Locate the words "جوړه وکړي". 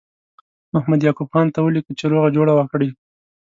2.35-2.89